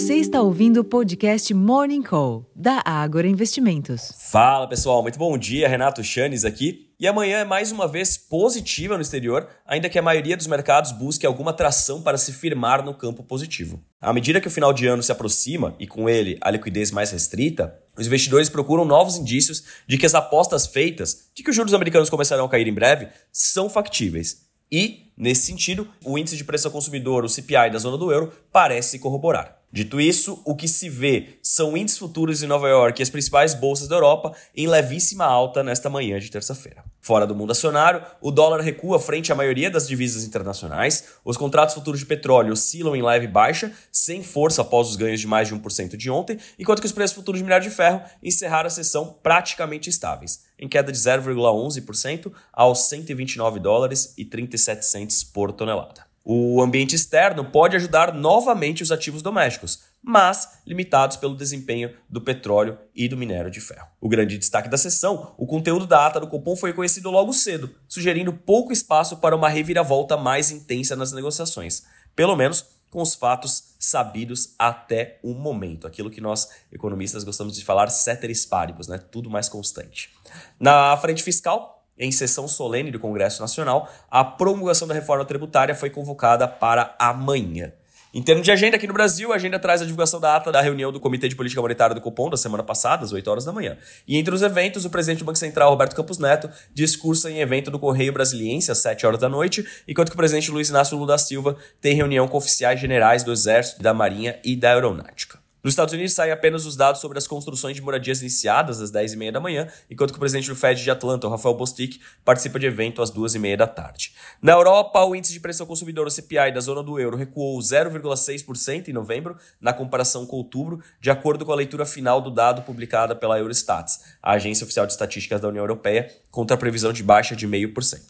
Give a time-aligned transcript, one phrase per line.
[0.00, 4.10] Você está ouvindo o podcast Morning Call, da Ágora Investimentos.
[4.30, 5.68] Fala pessoal, muito bom dia.
[5.68, 6.88] Renato Chanes aqui.
[6.98, 10.92] E amanhã é mais uma vez positiva no exterior, ainda que a maioria dos mercados
[10.92, 13.78] busque alguma tração para se firmar no campo positivo.
[14.00, 17.10] À medida que o final de ano se aproxima e com ele a liquidez mais
[17.10, 21.74] restrita, os investidores procuram novos indícios de que as apostas feitas de que os juros
[21.74, 24.48] americanos começarão a cair em breve são factíveis.
[24.72, 28.32] E, nesse sentido, o índice de preço ao consumidor, o CPI da zona do euro,
[28.50, 29.59] parece corroborar.
[29.72, 33.54] Dito isso, o que se vê são índices futuros em Nova York e as principais
[33.54, 36.82] bolsas da Europa em levíssima alta nesta manhã de terça-feira.
[37.00, 41.76] Fora do mundo acionário, o dólar recua frente à maioria das divisas internacionais, os contratos
[41.76, 45.54] futuros de petróleo oscilam em leve baixa, sem força após os ganhos de mais de
[45.54, 49.16] 1% de ontem, enquanto que os preços futuros de minério de ferro encerraram a sessão
[49.22, 56.09] praticamente estáveis, em queda de 0,11% aos 129 dólares e 37 centes por tonelada.
[56.24, 62.78] O ambiente externo pode ajudar novamente os ativos domésticos, mas limitados pelo desempenho do petróleo
[62.94, 63.88] e do minério de ferro.
[64.00, 67.74] O grande destaque da sessão, o conteúdo da ata do cupom foi conhecido logo cedo,
[67.88, 73.74] sugerindo pouco espaço para uma reviravolta mais intensa nas negociações, pelo menos com os fatos
[73.78, 78.98] sabidos até o momento, aquilo que nós economistas gostamos de falar ceteris paribus, né?
[78.98, 80.10] Tudo mais constante.
[80.58, 85.90] Na frente fiscal, em sessão solene do Congresso Nacional, a promulgação da reforma tributária foi
[85.90, 87.72] convocada para amanhã.
[88.12, 90.60] Em termos de agenda aqui no Brasil, a agenda traz a divulgação da ata da
[90.60, 93.52] reunião do Comitê de Política Monetária do Copom da semana passada, às 8 horas da
[93.52, 93.78] manhã.
[94.08, 97.70] E entre os eventos, o presidente do Banco Central, Roberto Campos Neto, discursa em evento
[97.70, 101.12] do Correio Brasiliense às 7 horas da noite, enquanto que o presidente Luiz Inácio Lula
[101.12, 105.39] da Silva tem reunião com oficiais generais do Exército, da Marinha e da Aeronáutica.
[105.62, 109.30] Nos Estados Unidos saem apenas os dados sobre as construções de moradias iniciadas às 10h30
[109.30, 113.02] da manhã, enquanto que o presidente do Fed de Atlanta, Rafael Bostic, participa de evento
[113.02, 114.14] às 2h30 da tarde.
[114.40, 117.58] Na Europa, o índice de preço ao consumidor, o CPI, da zona do euro recuou
[117.58, 122.62] 0,6% em novembro, na comparação com outubro, de acordo com a leitura final do dado
[122.62, 127.02] publicada pela Eurostats, a agência oficial de estatísticas da União Europeia, contra a previsão de
[127.02, 128.00] baixa de 0,5%.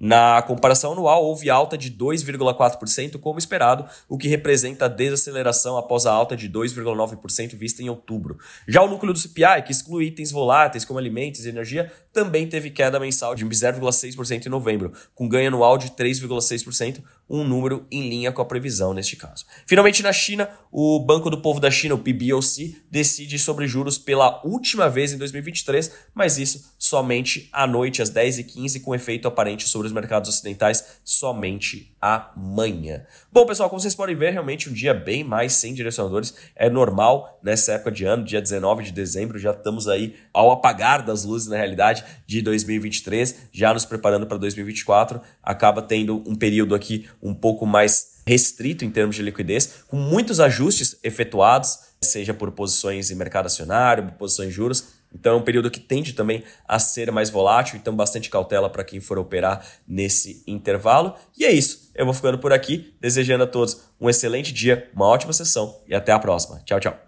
[0.00, 6.06] Na comparação anual, houve alta de 2,4%, como esperado, o que representa a desaceleração após
[6.06, 8.38] a alta de 2,9% vista em outubro.
[8.66, 12.70] Já o núcleo do CPI, que exclui itens voláteis como alimentos e energia, também teve
[12.70, 18.32] queda mensal de 0,6% em novembro, com ganho anual de 3,6%, um número em linha
[18.32, 19.44] com a previsão neste caso.
[19.66, 24.40] Finalmente, na China, o Banco do Povo da China, o PBOC, decide sobre juros pela
[24.44, 29.87] última vez em 2023, mas isso somente à noite, às 10h15, com efeito aparente sobre
[29.88, 33.04] os mercados ocidentais somente amanhã.
[33.32, 36.34] Bom, pessoal, como vocês podem ver, realmente um dia bem mais sem direcionadores.
[36.54, 41.04] É normal nessa época de ano, dia 19 de dezembro, já estamos aí ao apagar
[41.04, 45.20] das luzes na realidade de 2023, já nos preparando para 2024.
[45.42, 50.38] Acaba tendo um período aqui um pouco mais restrito em termos de liquidez, com muitos
[50.38, 55.70] ajustes efetuados, seja por posições em mercado acionário, posições em juros então é um período
[55.70, 60.42] que tende também a ser mais volátil, então bastante cautela para quem for operar nesse
[60.46, 61.14] intervalo.
[61.36, 61.90] E é isso.
[61.94, 65.94] Eu vou ficando por aqui, desejando a todos um excelente dia, uma ótima sessão e
[65.94, 66.60] até a próxima.
[66.64, 67.07] Tchau, tchau.